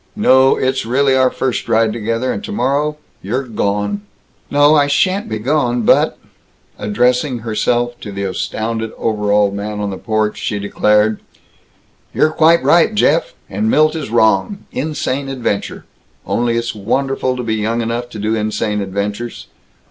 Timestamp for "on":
9.79-9.91